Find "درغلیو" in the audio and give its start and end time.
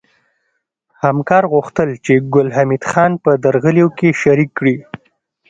3.43-3.87